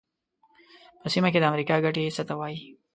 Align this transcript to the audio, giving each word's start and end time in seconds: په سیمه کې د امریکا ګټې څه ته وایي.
په 1.01 1.07
سیمه 1.13 1.29
کې 1.33 1.39
د 1.41 1.45
امریکا 1.51 1.75
ګټې 1.85 2.13
څه 2.15 2.23
ته 2.29 2.33
وایي. 2.39 2.59